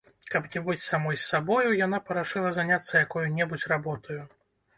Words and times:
Каб 0.35 0.45
не 0.53 0.61
быць 0.69 0.81
самой 0.85 1.19
з 1.23 1.27
сабою, 1.31 1.75
яна 1.85 1.99
парашыла 2.07 2.55
заняцца 2.57 3.03
якою-небудзь 3.05 3.69
работаю. 3.75 4.19